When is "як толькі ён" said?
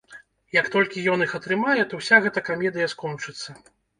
0.59-1.19